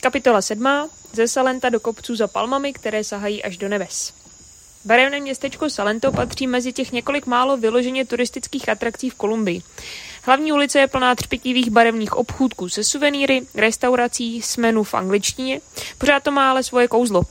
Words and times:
Kapitola 0.00 0.42
7. 0.42 0.88
Ze 1.12 1.28
Salenta 1.28 1.68
do 1.68 1.80
kopců 1.80 2.16
za 2.16 2.28
palmami, 2.28 2.72
které 2.72 3.04
sahají 3.04 3.44
až 3.44 3.56
do 3.56 3.68
nebes. 3.68 4.12
Barevné 4.84 5.20
městečko 5.20 5.70
Salento 5.70 6.12
patří 6.12 6.46
mezi 6.46 6.72
těch 6.72 6.92
několik 6.92 7.26
málo 7.26 7.56
vyloženě 7.56 8.06
turistických 8.06 8.68
atrakcí 8.68 9.10
v 9.10 9.14
Kolumbii. 9.14 9.62
Hlavní 10.22 10.52
ulice 10.52 10.78
je 10.78 10.86
plná 10.86 11.14
třpitivých 11.14 11.70
barevných 11.70 12.12
obchůdků 12.12 12.68
se 12.68 12.84
suvenýry, 12.84 13.46
restaurací 13.54 14.42
s 14.42 14.56
menu 14.56 14.84
v 14.84 14.94
angličtině. 14.94 15.60
Pořád 15.98 16.22
to 16.22 16.30
má 16.30 16.50
ale 16.50 16.62
svoje 16.62 16.88
kouzlo. 16.88 17.22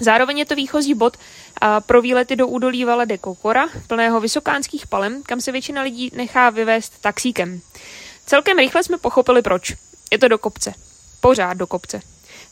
Zároveň 0.00 0.38
je 0.38 0.46
to 0.46 0.54
výchozí 0.54 0.94
bod 0.94 1.16
a 1.60 1.80
pro 1.80 2.02
výlety 2.02 2.36
do 2.36 2.48
údolí 2.48 2.84
Valle 2.84 3.06
de 3.06 3.18
Cocora, 3.18 3.68
plného 3.86 4.20
vysokánských 4.20 4.86
palem, 4.86 5.22
kam 5.22 5.40
se 5.40 5.52
většina 5.52 5.82
lidí 5.82 6.10
nechá 6.14 6.50
vyvést 6.50 6.92
taxíkem. 7.00 7.60
Celkem 8.26 8.58
rychle 8.58 8.84
jsme 8.84 8.98
pochopili 8.98 9.42
proč. 9.42 9.72
Je 10.12 10.18
to 10.18 10.28
do 10.28 10.38
kopce. 10.38 10.74
Pořád 11.24 11.54
do 11.54 11.66
kopce. 11.66 12.00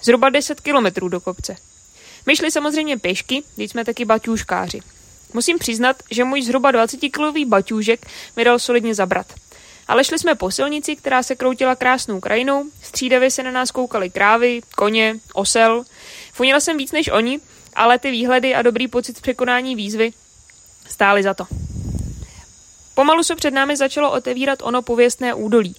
Zhruba 0.02 0.30
10 0.30 0.60
kilometrů 0.60 1.08
do 1.08 1.20
kopce. 1.20 1.56
My 2.26 2.36
šli 2.36 2.50
samozřejmě 2.50 2.98
pěšky, 2.98 3.42
když 3.56 3.70
jsme 3.70 3.84
taky 3.84 4.04
baťůžkáři. 4.04 4.80
Musím 5.34 5.58
přiznat, 5.58 5.96
že 6.10 6.24
můj 6.24 6.42
zhruba 6.42 6.72
20-kilový 6.72 7.44
baťůžek 7.48 8.06
mi 8.36 8.44
dal 8.44 8.58
solidně 8.58 8.94
zabrat. 8.94 9.26
Ale 9.88 10.04
šli 10.04 10.18
jsme 10.18 10.34
po 10.34 10.50
silnici, 10.50 10.96
která 10.96 11.22
se 11.22 11.36
kroutila 11.36 11.76
krásnou 11.76 12.20
krajinou, 12.20 12.64
střídavě 12.82 13.30
se 13.30 13.42
na 13.42 13.50
nás 13.50 13.70
koukaly 13.70 14.10
krávy, 14.10 14.60
koně, 14.76 15.16
osel. 15.34 15.84
Funila 16.32 16.60
jsem 16.60 16.76
víc 16.76 16.92
než 16.92 17.08
oni, 17.08 17.40
ale 17.74 17.98
ty 17.98 18.10
výhledy 18.10 18.54
a 18.54 18.62
dobrý 18.62 18.88
pocit 18.88 19.20
překonání 19.20 19.76
výzvy 19.76 20.12
stály 20.88 21.22
za 21.22 21.34
to. 21.34 21.44
Pomalu 22.94 23.22
se 23.22 23.36
před 23.36 23.54
námi 23.54 23.76
začalo 23.76 24.12
otevírat 24.12 24.58
ono 24.62 24.82
pověstné 24.82 25.34
údolí. 25.34 25.76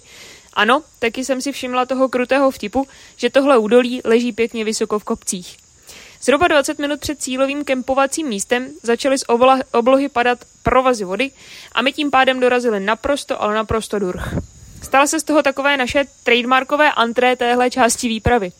Ano, 0.54 0.82
taky 0.98 1.24
jsem 1.24 1.40
si 1.40 1.52
všimla 1.52 1.86
toho 1.86 2.08
krutého 2.08 2.50
vtipu, 2.50 2.86
že 3.16 3.30
tohle 3.30 3.58
údolí 3.58 4.00
leží 4.04 4.32
pěkně 4.32 4.64
vysoko 4.64 4.98
v 4.98 5.04
kopcích. 5.04 5.56
Zhruba 6.22 6.48
20 6.48 6.78
minut 6.78 7.00
před 7.00 7.22
cílovým 7.22 7.64
kempovacím 7.64 8.28
místem 8.28 8.68
začaly 8.82 9.18
z 9.18 9.24
oblohy 9.72 10.08
padat 10.08 10.38
provazy 10.62 11.04
vody 11.04 11.30
a 11.72 11.82
my 11.82 11.92
tím 11.92 12.10
pádem 12.10 12.40
dorazili 12.40 12.80
naprosto, 12.80 13.42
ale 13.42 13.54
naprosto 13.54 13.98
durch. 13.98 14.34
Stala 14.82 15.06
se 15.06 15.20
z 15.20 15.22
toho 15.22 15.42
takové 15.42 15.76
naše 15.76 16.04
trademarkové 16.24 16.92
antré 16.92 17.36
téhle 17.36 17.70
části 17.70 18.08
výpravy. 18.08 18.52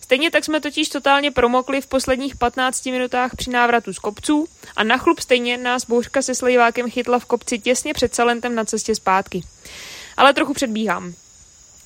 Stejně 0.00 0.30
tak 0.30 0.44
jsme 0.44 0.60
totiž 0.60 0.88
totálně 0.88 1.30
promokli 1.30 1.80
v 1.80 1.86
posledních 1.86 2.36
15 2.36 2.86
minutách 2.86 3.36
při 3.36 3.50
návratu 3.50 3.92
z 3.92 3.98
kopců 3.98 4.46
a 4.76 4.84
na 4.84 4.98
chlup 4.98 5.20
stejně 5.20 5.58
nás 5.58 5.86
bouřka 5.86 6.22
se 6.22 6.34
slejvákem 6.34 6.90
chytla 6.90 7.18
v 7.18 7.24
kopci 7.24 7.58
těsně 7.58 7.94
před 7.94 8.14
Salentem 8.14 8.54
na 8.54 8.64
cestě 8.64 8.94
zpátky. 8.94 9.42
Ale 10.16 10.32
trochu 10.32 10.54
předbíhám. 10.54 11.14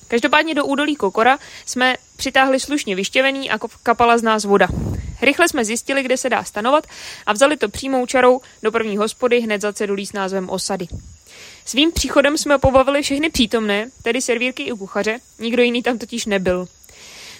Každopádně 0.07 0.55
do 0.55 0.65
údolí 0.65 0.95
Kokora 0.95 1.37
jsme 1.65 1.95
přitáhli 2.17 2.59
slušně 2.59 2.95
vyštěvený 2.95 3.49
a 3.49 3.59
kapala 3.83 4.17
z 4.17 4.23
nás 4.23 4.43
voda. 4.43 4.67
Rychle 5.21 5.47
jsme 5.47 5.65
zjistili, 5.65 6.03
kde 6.03 6.17
se 6.17 6.29
dá 6.29 6.43
stanovat 6.43 6.87
a 7.25 7.33
vzali 7.33 7.57
to 7.57 7.69
přímou 7.69 8.05
čarou 8.05 8.41
do 8.63 8.71
první 8.71 8.97
hospody 8.97 9.39
hned 9.39 9.61
za 9.61 9.73
cedulí 9.73 10.05
s 10.05 10.13
názvem 10.13 10.49
Osady. 10.49 10.87
Svým 11.65 11.91
příchodem 11.91 12.37
jsme 12.37 12.57
pobavili 12.57 13.01
všechny 13.01 13.29
přítomné, 13.29 13.89
tedy 14.03 14.21
servírky 14.21 14.63
i 14.63 14.71
kuchaře, 14.71 15.19
nikdo 15.39 15.63
jiný 15.63 15.83
tam 15.83 15.97
totiž 15.97 16.25
nebyl. 16.25 16.67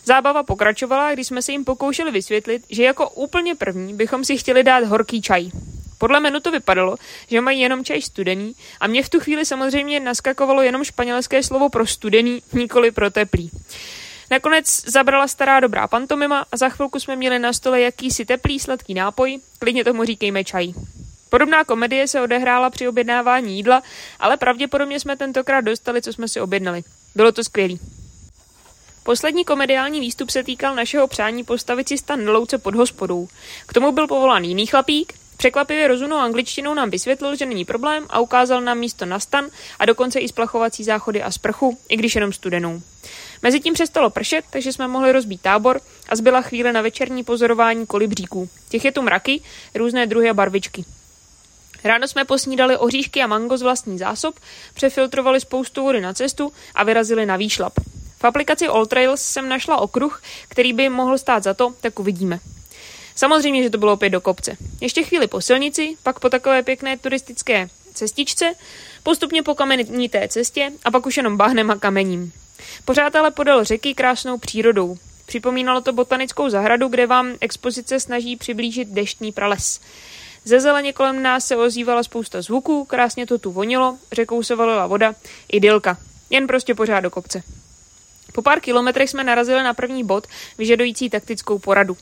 Zábava 0.06 0.44
pokračovala, 0.44 1.14
když 1.14 1.28
jsme 1.28 1.42
se 1.42 1.52
jim 1.52 1.66
pokoušeli 1.66 2.12
vysvětlit, 2.12 2.64
že 2.70 2.84
jako 2.84 3.10
úplně 3.10 3.56
první 3.56 3.94
bychom 3.94 4.26
si 4.26 4.38
chtěli 4.38 4.64
dát 4.64 4.84
horký 4.84 5.22
čaj. 5.22 5.50
Podle 5.98 6.20
menu 6.20 6.40
to 6.40 6.52
vypadalo, 6.52 6.95
že 7.28 7.42
mají 7.42 7.59
jenom 7.59 7.86
čaj 7.86 8.02
studený 8.02 8.53
a 8.80 8.88
mě 8.88 9.03
v 9.03 9.09
tu 9.09 9.20
chvíli 9.20 9.45
samozřejmě 9.45 10.00
naskakovalo 10.00 10.62
jenom 10.62 10.84
španělské 10.84 11.44
slovo 11.44 11.70
pro 11.70 11.88
studený, 11.88 12.42
nikoli 12.54 12.92
pro 12.92 13.12
teplý. 13.12 13.52
Nakonec 14.31 14.66
zabrala 14.86 15.28
stará 15.28 15.59
dobrá 15.59 15.88
pantomima 15.88 16.45
a 16.52 16.58
za 16.58 16.70
chvilku 16.70 17.00
jsme 17.00 17.16
měli 17.16 17.39
na 17.39 17.54
stole 17.54 17.81
jakýsi 17.81 18.26
teplý 18.26 18.59
sladký 18.59 18.94
nápoj, 18.94 19.39
klidně 19.59 19.84
tomu 19.84 20.04
říkejme 20.04 20.44
čaj. 20.44 20.73
Podobná 21.30 21.64
komedie 21.64 22.08
se 22.08 22.21
odehrála 22.21 22.70
při 22.70 22.88
objednávání 22.88 23.55
jídla, 23.55 23.83
ale 24.20 24.38
pravděpodobně 24.38 25.00
jsme 25.00 25.17
tentokrát 25.17 25.61
dostali, 25.61 26.02
co 26.02 26.14
jsme 26.14 26.27
si 26.27 26.42
objednali. 26.42 26.83
Bylo 27.16 27.32
to 27.32 27.44
skvělé. 27.44 27.73
Poslední 29.04 29.45
komediální 29.45 30.00
výstup 30.00 30.30
se 30.30 30.44
týkal 30.44 30.76
našeho 30.76 31.08
přání 31.08 31.44
postavit 31.44 31.88
si 31.88 31.98
stan 31.98 32.26
na 32.26 32.32
louce 32.32 32.58
pod 32.58 32.76
hospodou. 32.76 33.27
K 33.67 33.73
tomu 33.73 33.92
byl 33.92 34.08
povolán 34.08 34.44
jiný 34.44 34.66
chlapík, 34.66 35.14
Překvapivě 35.37 35.87
rozumnou 35.87 36.17
angličtinou 36.17 36.73
nám 36.73 36.89
vysvětlil, 36.89 37.36
že 37.36 37.45
není 37.45 37.65
problém 37.65 38.05
a 38.09 38.20
ukázal 38.20 38.61
nám 38.61 38.77
místo 38.77 39.05
na 39.05 39.20
stan 39.20 39.45
a 39.80 39.86
dokonce 39.86 40.20
i 40.20 40.27
splachovací 40.27 40.83
záchody 40.83 41.23
a 41.23 41.31
sprchu, 41.31 41.77
i 41.89 41.98
když 41.98 42.15
jenom 42.15 42.33
studenou. 42.33 42.81
Mezitím 43.43 43.73
přestalo 43.73 44.09
pršet, 44.09 44.45
takže 44.49 44.73
jsme 44.73 44.87
mohli 44.87 45.11
rozbít 45.11 45.42
tábor 45.42 45.81
a 46.09 46.15
zbyla 46.15 46.42
chvíle 46.42 46.73
na 46.73 46.81
večerní 46.81 47.23
pozorování 47.23 47.86
kolibříků. 47.86 48.49
Těch 48.70 48.86
je 48.86 48.92
tu 48.92 49.02
mraky, 49.02 49.42
různé 49.76 50.08
druhy 50.08 50.30
a 50.30 50.33
barvičky. 50.33 50.86
Ráno 51.83 52.08
jsme 52.08 52.26
posnídali 52.26 52.77
oříšky 52.77 53.21
a 53.21 53.27
mango 53.27 53.58
z 53.58 53.61
vlastní 53.61 53.97
zásob, 53.97 54.36
přefiltrovali 54.73 55.39
spoustu 55.39 55.83
vody 55.83 56.02
na 56.02 56.14
cestu 56.14 56.53
a 56.76 56.83
vyrazili 56.83 57.26
na 57.26 57.37
výšlap. 57.37 57.73
V 58.20 58.23
aplikaci 58.23 58.67
All 58.67 58.86
Trails 58.86 59.21
jsem 59.21 59.49
našla 59.49 59.77
okruh, 59.77 60.21
který 60.49 60.73
by 60.73 60.89
mohl 60.89 61.17
stát 61.17 61.43
za 61.43 61.53
to, 61.53 61.73
tak 61.81 61.99
uvidíme. 61.99 62.39
Samozřejmě, 63.17 63.64
že 63.64 63.70
to 63.70 63.78
bylo 63.78 63.94
opět 63.94 64.10
do 64.10 64.22
kopce. 64.22 64.58
Ještě 64.82 65.04
chvíli 65.04 65.28
po 65.28 65.42
silnici, 65.42 65.95
pak 66.04 66.20
po 66.20 66.30
takové 66.30 66.64
pěkné 66.64 66.98
turistické 66.98 67.70
cestičce, 67.94 68.54
postupně 69.04 69.44
po 69.44 69.55
kamenité 69.55 70.28
cestě 70.28 70.72
a 70.86 70.92
pak 70.92 71.05
už 71.05 71.17
jenom 71.17 71.38
bahnem 71.38 71.72
a 71.72 71.76
kamením. 71.76 72.32
Pořád 72.86 73.16
ale 73.16 73.32
podél 73.32 73.64
řeky 73.64 73.94
krásnou 73.94 74.38
přírodou. 74.38 74.98
Připomínalo 75.26 75.82
to 75.82 75.94
botanickou 75.94 76.50
zahradu, 76.50 76.88
kde 76.88 77.08
vám 77.08 77.33
expozice 77.42 78.00
snaží 78.00 78.36
přiblížit 78.36 78.88
deštný 78.88 79.32
prales. 79.32 79.80
Ze 80.45 80.60
zeleně 80.60 80.94
kolem 80.94 81.23
nás 81.23 81.48
se 81.48 81.56
ozývala 81.56 82.04
spousta 82.04 82.42
zvuků, 82.42 82.86
krásně 82.86 83.26
to 83.26 83.38
tu 83.38 83.52
vonilo, 83.52 83.98
řekou 84.11 84.44
se 84.44 84.56
valila 84.56 84.88
voda, 84.88 85.16
idylka. 85.52 85.98
Jen 86.30 86.48
prostě 86.48 86.76
pořád 86.76 87.00
do 87.00 87.10
kopce. 87.10 87.44
Po 88.37 88.42
pár 88.42 88.59
kilometrech 88.59 89.09
jsme 89.09 89.23
narazili 89.23 89.64
na 89.64 89.73
první 89.73 90.03
bod, 90.03 90.27
vyžadující 90.58 91.09
taktickou 91.09 91.59
poradu. 91.59 91.98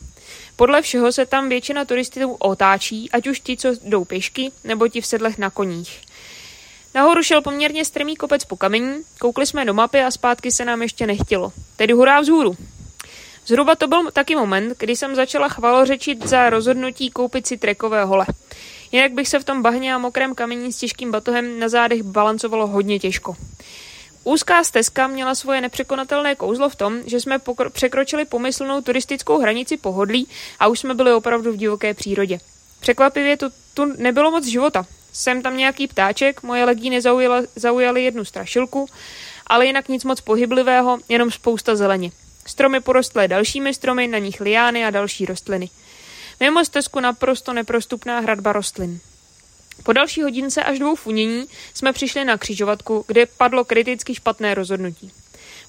Podle 0.56 0.82
všeho 0.82 1.12
se 1.12 1.26
tam 1.26 1.48
většina 1.48 1.84
turistů 1.84 2.32
otáčí, 2.32 3.10
ať 3.10 3.26
už 3.26 3.40
ti, 3.40 3.56
co 3.56 3.68
jdou 3.82 4.04
pěšky, 4.04 4.52
nebo 4.64 4.88
ti 4.88 5.00
v 5.00 5.06
sedlech 5.06 5.38
na 5.38 5.50
koních. 5.50 6.00
Nahoru 6.94 7.22
šel 7.22 7.42
poměrně 7.42 7.84
strmý 7.84 8.16
kopec 8.16 8.44
po 8.44 8.56
kamení, 8.56 9.02
koukli 9.18 9.46
jsme 9.46 9.64
do 9.64 9.74
mapy 9.74 10.00
a 10.00 10.10
zpátky 10.10 10.50
se 10.52 10.64
nám 10.64 10.82
ještě 10.82 11.06
nechtělo. 11.06 11.52
Tedy 11.76 11.92
hurá 11.92 12.20
vzhůru. 12.20 12.56
Zhruba 13.46 13.74
to 13.76 13.86
byl 13.86 14.10
taky 14.10 14.36
moment, 14.36 14.78
kdy 14.78 14.96
jsem 14.96 15.14
začala 15.14 15.48
chvalořečit 15.48 16.26
za 16.26 16.50
rozhodnutí 16.50 17.10
koupit 17.10 17.46
si 17.46 17.56
trekové 17.56 18.04
hole. 18.04 18.26
Jinak 18.92 19.12
bych 19.12 19.28
se 19.28 19.38
v 19.38 19.44
tom 19.44 19.62
bahně 19.62 19.94
a 19.94 19.98
mokrém 19.98 20.34
kamení 20.34 20.72
s 20.72 20.78
těžkým 20.78 21.10
batohem 21.10 21.58
na 21.58 21.68
zádech 21.68 22.02
balancovalo 22.02 22.66
hodně 22.66 22.98
těžko. 22.98 23.36
Úzká 24.26 24.64
stezka 24.64 25.06
měla 25.06 25.34
svoje 25.34 25.60
nepřekonatelné 25.60 26.34
kouzlo 26.34 26.68
v 26.68 26.76
tom, 26.76 27.02
že 27.06 27.20
jsme 27.20 27.38
pokro- 27.38 27.70
překročili 27.70 28.24
pomyslnou 28.24 28.80
turistickou 28.80 29.38
hranici 29.38 29.76
pohodlí 29.76 30.28
a 30.58 30.66
už 30.66 30.80
jsme 30.80 30.94
byli 30.94 31.12
opravdu 31.12 31.52
v 31.52 31.56
divoké 31.56 31.94
přírodě. 31.94 32.38
Překvapivě 32.80 33.36
tu, 33.36 33.46
tu 33.74 33.84
nebylo 33.84 34.30
moc 34.30 34.46
života. 34.46 34.86
Jsem 35.12 35.42
tam 35.42 35.56
nějaký 35.56 35.86
ptáček, 35.88 36.42
moje 36.42 36.64
legíny 36.64 37.00
zaujaly 37.56 38.04
jednu 38.04 38.24
strašilku, 38.24 38.86
ale 39.46 39.66
jinak 39.66 39.88
nic 39.88 40.04
moc 40.04 40.20
pohyblivého, 40.20 40.98
jenom 41.08 41.30
spousta 41.30 41.76
zeleně. 41.76 42.10
Stromy 42.46 42.80
porostlé 42.80 43.28
dalšími 43.28 43.74
stromy, 43.74 44.06
na 44.06 44.18
nich 44.18 44.40
liány 44.40 44.84
a 44.84 44.90
další 44.90 45.26
rostliny. 45.26 45.70
Mimo 46.40 46.64
stezku 46.64 47.00
naprosto 47.00 47.52
neprostupná 47.52 48.20
hradba 48.20 48.52
rostlin. 48.52 49.00
Po 49.82 49.92
další 49.92 50.22
hodince 50.22 50.62
až 50.62 50.78
dvou 50.78 50.94
funění 50.94 51.46
jsme 51.74 51.92
přišli 51.92 52.24
na 52.24 52.38
křižovatku, 52.38 53.04
kde 53.06 53.26
padlo 53.26 53.64
kriticky 53.64 54.14
špatné 54.14 54.54
rozhodnutí. 54.54 55.12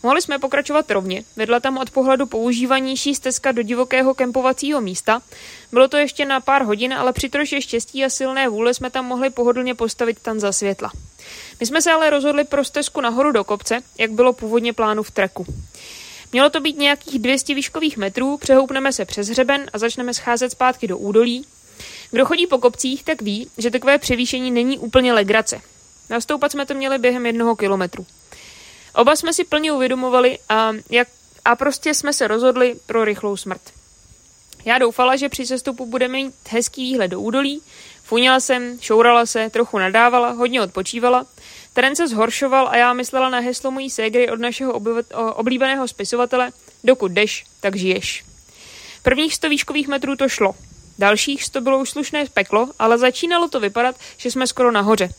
Mohli 0.04 0.22
jsme 0.22 0.40
pokračovat 0.40 0.92
rovně, 0.92 1.24
vedla 1.36 1.60
tam 1.60 1.78
od 1.78 1.90
pohledu 1.90 2.26
používanější 2.26 3.16
stezka 3.16 3.52
do 3.52 3.62
divokého 3.62 4.14
kempovacího 4.14 4.82
místa. 4.82 5.22
Bylo 5.72 5.88
to 5.88 5.98
ještě 5.98 6.26
na 6.26 6.40
pár 6.40 6.64
hodin, 6.64 6.94
ale 6.94 7.14
při 7.14 7.30
troše 7.30 7.62
štěstí 7.62 8.06
a 8.06 8.10
silné 8.10 8.50
vůle 8.50 8.74
jsme 8.74 8.90
tam 8.90 9.06
mohli 9.06 9.30
pohodlně 9.30 9.76
postavit 9.76 10.20
tan 10.22 10.40
za 10.40 10.52
světla. 10.52 10.92
My 11.60 11.66
jsme 11.66 11.82
se 11.82 11.92
ale 11.92 12.10
rozhodli 12.10 12.44
pro 12.44 12.64
stezku 12.64 13.02
nahoru 13.02 13.32
do 13.32 13.44
kopce, 13.44 13.80
jak 13.98 14.12
bylo 14.12 14.34
původně 14.34 14.74
plánu 14.74 15.04
v 15.04 15.12
treku. 15.12 15.46
Mělo 16.32 16.50
to 16.50 16.60
být 16.60 16.78
nějakých 16.78 17.20
200 17.20 17.54
výškových 17.54 17.98
metrů, 17.98 18.38
přehoupneme 18.38 18.94
se 18.94 19.06
přes 19.06 19.28
hřeben 19.28 19.70
a 19.74 19.78
začneme 19.78 20.14
scházet 20.14 20.52
zpátky 20.52 20.88
do 20.88 20.98
údolí, 20.98 21.46
kdo 22.12 22.26
chodí 22.26 22.48
po 22.48 22.58
kopcích, 22.58 23.04
tak 23.04 23.22
ví, 23.22 23.50
že 23.58 23.72
takové 23.72 23.98
převýšení 23.98 24.52
není 24.52 24.80
úplně 24.80 25.14
legrace. 25.14 25.62
Nastoupat 26.10 26.52
jsme 26.52 26.66
to 26.66 26.74
měli 26.74 26.98
během 26.98 27.26
jednoho 27.26 27.56
kilometru. 27.56 28.06
Oba 28.96 29.16
jsme 29.16 29.34
si 29.34 29.44
plně 29.44 29.72
uvědomovali 29.72 30.40
a, 30.50 30.72
jak, 30.90 31.08
a 31.46 31.56
prostě 31.56 31.94
jsme 31.94 32.14
se 32.14 32.28
rozhodli 32.28 32.76
pro 32.86 33.06
rychlou 33.06 33.38
smrt. 33.38 33.62
Já 34.66 34.78
doufala, 34.78 35.16
že 35.16 35.30
při 35.30 35.46
sestupu 35.46 35.86
budeme 35.86 36.14
mít 36.14 36.34
hezký 36.50 36.84
výhled 36.84 37.08
do 37.08 37.22
údolí, 37.22 37.62
funila 38.04 38.40
jsem, 38.40 38.78
šourala 38.82 39.26
se, 39.26 39.50
trochu 39.50 39.78
nadávala, 39.78 40.30
hodně 40.30 40.62
odpočívala, 40.62 41.26
Terén 41.78 41.96
se 41.96 42.08
zhoršoval 42.08 42.68
a 42.68 42.78
já 42.78 42.94
myslela 42.94 43.30
na 43.30 43.40
heslo 43.40 43.72
mojí 43.72 43.90
ségry 43.90 44.30
od 44.30 44.40
našeho 44.40 44.74
oblíbeného 45.36 45.88
spisovatele 45.88 46.52
Dokud 46.84 47.12
jdeš, 47.12 47.46
tak 47.60 47.76
žiješ. 47.76 48.26
Prvních 49.04 49.36
100 49.36 49.50
výškových 49.50 49.88
metrů 49.88 50.16
to 50.16 50.30
šlo. 50.30 50.56
Dalších 51.00 51.44
100 51.44 51.62
bylo 51.62 51.80
už 51.80 51.90
slušné 51.90 52.26
peklo, 52.34 52.70
ale 52.80 52.98
začínalo 52.98 53.48
to 53.48 53.60
vypadat, 53.60 53.96
že 54.18 54.32
jsme 54.32 54.48
skoro 54.48 54.72
nahoře. 54.72 55.10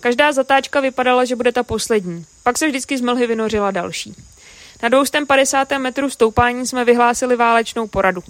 Každá 0.00 0.32
zatáčka 0.32 0.80
vypadala, 0.80 1.24
že 1.24 1.36
bude 1.36 1.52
ta 1.52 1.62
poslední. 1.62 2.24
Pak 2.42 2.58
se 2.58 2.66
vždycky 2.68 2.98
z 2.98 3.00
mlhy 3.00 3.26
vynořila 3.26 3.70
další. 3.70 4.14
Na 4.82 4.88
250. 4.88 5.70
metru 5.78 6.10
stoupání 6.10 6.66
jsme 6.66 6.84
vyhlásili 6.84 7.36
válečnou 7.36 7.86
poradu. 7.86 8.22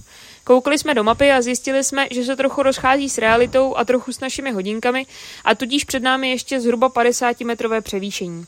Koukli 0.44 0.78
jsme 0.78 0.94
do 0.94 1.04
mapy 1.04 1.32
a 1.32 1.42
zjistili 1.42 1.84
jsme, 1.84 2.08
že 2.10 2.24
se 2.24 2.36
trochu 2.36 2.62
rozchází 2.62 3.10
s 3.10 3.18
realitou 3.18 3.76
a 3.76 3.84
trochu 3.84 4.12
s 4.12 4.20
našimi 4.20 4.52
hodinkami 4.52 5.06
a 5.44 5.54
tudíž 5.54 5.84
před 5.84 6.02
námi 6.02 6.30
ještě 6.30 6.60
zhruba 6.60 6.90
50-metrové 6.90 7.80
převýšení. 7.80 8.44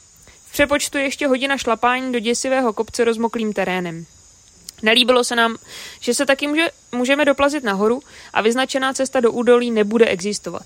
V 0.46 0.52
přepočtu 0.52 0.98
ještě 0.98 1.26
hodina 1.26 1.58
šlapání 1.58 2.12
do 2.12 2.18
děsivého 2.18 2.72
kopce 2.72 3.04
rozmoklým 3.04 3.52
terénem. 3.52 4.06
Nelíbilo 4.82 5.24
se 5.24 5.36
nám, 5.36 5.56
že 6.00 6.14
se 6.14 6.26
taky 6.26 6.46
může, 6.46 6.68
můžeme 6.92 7.24
doplazit 7.24 7.64
nahoru 7.64 8.02
a 8.32 8.42
vyznačená 8.42 8.92
cesta 8.92 9.20
do 9.20 9.32
údolí 9.32 9.70
nebude 9.70 10.06
existovat. 10.06 10.62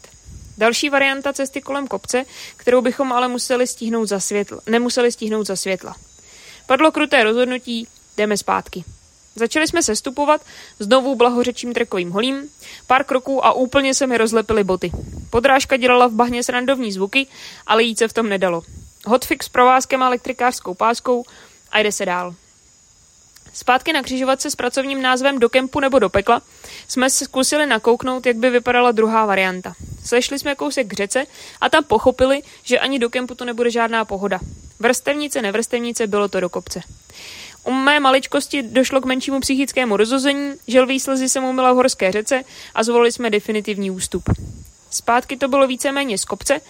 Další 0.58 0.90
varianta 0.90 1.32
cesty 1.32 1.60
kolem 1.60 1.86
kopce, 1.86 2.24
kterou 2.56 2.82
bychom 2.82 3.12
ale 3.12 3.28
museli 3.28 3.66
stihnout 3.66 4.08
za 4.08 4.20
světla, 4.20 4.60
nemuseli 4.66 5.12
stihnout 5.12 5.46
za 5.46 5.56
světla. 5.56 5.96
Padlo 6.66 6.92
kruté 6.92 7.24
rozhodnutí, 7.24 7.88
jdeme 8.16 8.36
zpátky. 8.36 8.84
Začali 9.34 9.68
jsme 9.68 9.82
se 9.82 9.96
stupovat, 9.96 10.40
znovu 10.78 11.14
blahořečím 11.14 11.74
trkovým 11.74 12.10
holím, 12.10 12.48
pár 12.86 13.04
kroků 13.04 13.46
a 13.46 13.52
úplně 13.52 13.94
se 13.94 14.06
mi 14.06 14.18
rozlepily 14.18 14.64
boty. 14.64 14.92
Podrážka 15.30 15.76
dělala 15.76 16.06
v 16.06 16.12
bahně 16.12 16.42
srandovní 16.42 16.92
zvuky, 16.92 17.26
ale 17.66 17.82
jít 17.82 17.98
se 17.98 18.08
v 18.08 18.12
tom 18.12 18.28
nedalo. 18.28 18.62
Hotfix 19.06 19.46
s 19.46 19.48
provázkem 19.48 20.02
a 20.02 20.06
elektrikářskou 20.06 20.74
páskou 20.74 21.24
a 21.70 21.78
jde 21.78 21.92
se 21.92 22.06
dál. 22.06 22.34
Zpátky 23.52 23.92
na 23.92 24.02
křižovatce 24.02 24.50
s 24.50 24.56
pracovním 24.56 25.02
názvem 25.02 25.38
Do 25.38 25.48
kempu 25.48 25.80
nebo 25.80 25.98
do 25.98 26.08
pekla 26.08 26.42
jsme 26.88 27.10
se 27.10 27.24
zkusili 27.24 27.66
nakouknout, 27.66 28.26
jak 28.26 28.36
by 28.36 28.50
vypadala 28.50 28.92
druhá 28.92 29.26
varianta. 29.26 29.74
Sešli 30.04 30.38
jsme 30.38 30.54
kousek 30.54 30.86
k 30.86 30.92
řece 30.92 31.24
a 31.60 31.68
tam 31.68 31.84
pochopili, 31.84 32.42
že 32.62 32.78
ani 32.78 32.98
do 32.98 33.10
kempu 33.10 33.34
to 33.34 33.44
nebude 33.44 33.70
žádná 33.70 34.04
pohoda. 34.04 34.40
Vrstevnice, 34.78 35.42
nevrstevnice, 35.42 36.06
bylo 36.06 36.28
to 36.28 36.40
do 36.40 36.48
kopce. 36.48 36.80
U 37.64 37.72
mé 37.72 38.00
maličkosti 38.00 38.62
došlo 38.62 39.00
k 39.00 39.04
menšímu 39.04 39.40
psychickému 39.40 39.96
rozození, 39.96 40.54
želví 40.66 41.00
slzy 41.00 41.28
se 41.28 41.40
mu 41.40 41.52
v 41.52 41.74
horské 41.74 42.12
řece 42.12 42.42
a 42.74 42.82
zvolili 42.82 43.12
jsme 43.12 43.30
definitivní 43.30 43.90
ústup. 43.90 44.22
Zpátky 44.90 45.36
to 45.36 45.48
bylo 45.48 45.66
víceméně 45.66 46.18
z 46.18 46.24
kopce, 46.24 46.60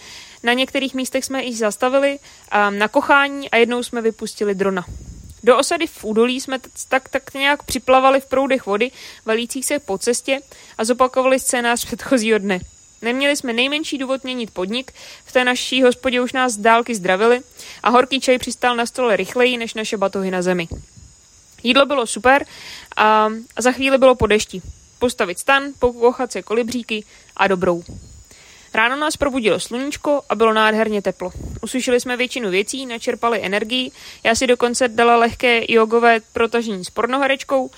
na 0.43 0.53
některých 0.53 0.93
místech 0.93 1.25
jsme 1.25 1.43
jich 1.43 1.57
zastavili 1.57 2.19
na 2.69 2.87
kochání 2.87 3.49
a 3.49 3.57
jednou 3.57 3.83
jsme 3.83 4.01
vypustili 4.01 4.55
drona. 4.55 4.85
Do 5.43 5.57
osady 5.57 5.87
v 5.87 6.03
údolí 6.03 6.41
jsme 6.41 6.59
tak, 6.89 7.09
tak 7.09 7.33
nějak 7.33 7.63
připlavali 7.63 8.21
v 8.21 8.25
proudech 8.25 8.65
vody, 8.65 8.91
valících 9.25 9.65
se 9.65 9.79
po 9.79 9.97
cestě 9.97 10.39
a 10.77 10.85
zopakovali 10.85 11.39
scénář 11.39 11.85
předchozího 11.85 12.39
dne. 12.39 12.59
Neměli 13.01 13.35
jsme 13.35 13.53
nejmenší 13.53 13.97
důvod 13.97 14.23
měnit 14.23 14.51
podnik, 14.51 14.91
v 15.25 15.31
té 15.31 15.43
naší 15.43 15.83
hospodě 15.83 16.21
už 16.21 16.33
nás 16.33 16.53
z 16.53 16.57
dálky 16.57 16.95
zdravili 16.95 17.41
a 17.83 17.89
horký 17.89 18.19
čaj 18.21 18.37
přistál 18.37 18.75
na 18.75 18.85
stole 18.85 19.15
rychleji 19.15 19.57
než 19.57 19.73
naše 19.73 19.97
batohy 19.97 20.31
na 20.31 20.41
zemi. 20.41 20.67
Jídlo 21.63 21.85
bylo 21.85 22.07
super 22.07 22.45
a, 22.95 23.29
a 23.55 23.61
za 23.61 23.71
chvíli 23.71 23.97
bylo 23.97 24.15
po 24.15 24.27
dešti. 24.27 24.61
Postavit 24.99 25.39
stan, 25.39 25.63
pokochat 25.79 26.31
se 26.31 26.41
kolibříky 26.41 27.05
a 27.37 27.47
dobrou. 27.47 27.83
Ráno 28.73 28.95
nás 28.95 29.17
probudilo 29.17 29.59
sluníčko 29.59 30.21
a 30.29 30.35
bylo 30.35 30.53
nádherně 30.53 31.01
teplo. 31.01 31.31
Usušili 31.63 31.99
jsme 31.99 32.17
většinu 32.17 32.49
věcí, 32.49 32.85
načerpali 32.85 33.45
energii, 33.45 33.91
já 34.23 34.35
si 34.35 34.47
dokonce 34.47 34.87
dala 34.87 35.17
lehké 35.17 35.71
jogové 35.73 36.19
protažení 36.33 36.85
s 36.85 36.89
pornoherečkou. 36.89 37.71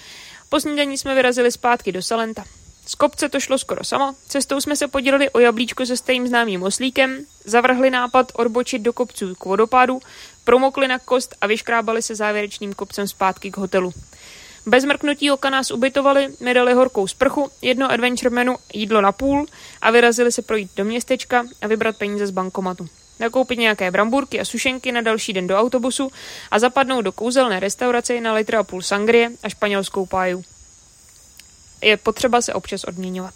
Po 0.50 0.60
snídaní 0.60 0.98
jsme 0.98 1.16
vyrazili 1.16 1.52
zpátky 1.52 1.92
do 1.92 2.02
Salenta. 2.02 2.44
Z 2.86 2.96
kopce 2.96 3.30
to 3.30 3.40
šlo 3.40 3.58
skoro 3.58 3.84
samo, 3.84 4.14
cestou 4.28 4.62
jsme 4.62 4.76
se 4.76 4.88
podělili 4.88 5.30
o 5.30 5.40
jablíčko 5.40 5.86
se 5.86 5.98
stejným 5.98 6.28
známým 6.28 6.64
oslíkem, 6.64 7.26
zavrhli 7.44 7.90
nápad 7.90 8.32
odbočit 8.36 8.82
do 8.82 8.94
kopců 8.94 9.36
k 9.36 9.46
vodopádu, 9.46 10.00
promokli 10.44 10.88
na 10.88 11.00
kost 11.00 11.36
a 11.42 11.48
vyškrábali 11.48 12.02
se 12.02 12.16
závěrečným 12.16 12.74
kopcem 12.74 13.08
zpátky 13.08 13.52
k 13.52 13.58
hotelu. 13.58 13.94
Bez 14.66 14.86
mrknutí 14.86 15.32
oka 15.32 15.50
nás 15.50 15.72
ubytovali, 15.72 16.28
mi 16.40 16.54
dali 16.54 16.74
horkou 16.74 17.08
sprchu, 17.08 17.52
jedno 17.62 17.92
adventure 17.92 18.30
menu, 18.30 18.56
jídlo 18.74 19.02
na 19.02 19.12
půl 19.12 19.46
a 19.82 19.92
vyrazili 19.92 20.32
se 20.32 20.42
projít 20.42 20.72
do 20.76 20.86
městečka 20.86 21.46
a 21.62 21.68
vybrat 21.68 21.98
peníze 21.98 22.28
z 22.28 22.32
bankomatu. 22.32 22.88
Nakoupit 23.20 23.60
nějaké 23.60 23.92
brambůrky 23.92 24.40
a 24.40 24.46
sušenky 24.46 24.92
na 24.92 25.02
další 25.02 25.34
den 25.34 25.48
do 25.48 25.58
autobusu 25.58 26.12
a 26.52 26.60
zapadnout 26.60 27.02
do 27.02 27.12
kouzelné 27.12 27.60
restaurace 27.60 28.22
na 28.22 28.34
litr 28.34 28.56
a 28.56 28.64
půl 28.64 28.82
sangrie 28.82 29.32
a 29.44 29.50
španělskou 29.50 30.06
páju. 30.06 30.44
Je 31.82 31.98
potřeba 31.98 32.42
se 32.42 32.54
občas 32.54 32.84
odměňovat. 32.84 33.34